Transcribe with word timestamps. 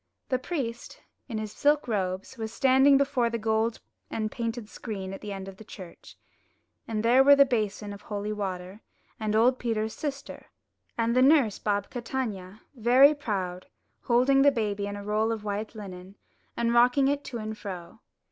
The 0.29 0.39
priest, 0.39 0.99
in 1.29 1.37
his 1.37 1.51
silk 1.51 1.87
robes, 1.87 2.35
was 2.35 2.51
standing 2.51 2.97
before 2.97 3.29
the 3.29 3.37
gold 3.37 3.79
and 4.09 4.31
painted 4.31 4.67
screen 4.67 5.13
at 5.13 5.21
the 5.21 5.31
end 5.31 5.47
of 5.47 5.57
the 5.57 5.63
church, 5.63 6.17
and 6.87 7.03
there 7.05 7.23
were 7.23 7.35
the 7.35 7.45
basin 7.45 7.93
of 7.93 8.01
holy 8.01 8.33
water, 8.33 8.81
and 9.19 9.35
old 9.35 9.59
Peter's 9.59 9.93
sister, 9.93 10.47
and 10.97 11.15
the 11.15 11.21
nurse 11.21 11.59
Babka 11.59 12.03
Tanya, 12.03 12.61
very 12.75 13.13
proud, 13.13 13.67
holding 14.05 14.41
the 14.41 14.49
baby 14.51 14.87
in 14.87 14.95
a 14.95 15.03
roll 15.03 15.31
of 15.31 15.43
white 15.43 15.75
linen, 15.75 16.15
and 16.57 16.73
rocking 16.73 17.05
226 17.05 17.05
UP 17.05 17.05
ONE 17.05 17.09
PAIR 17.09 17.09
OF 17.11 17.13
STAIRS 17.13 17.13
it 17.13 17.23
to 17.25 17.37
and 17.37 17.57
fro. 17.59 17.99